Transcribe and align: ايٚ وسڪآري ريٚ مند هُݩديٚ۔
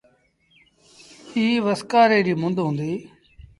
ايٚ 1.33 1.63
وسڪآري 1.65 2.19
ريٚ 2.27 2.39
مند 2.41 2.57
هُݩديٚ۔ 2.65 2.99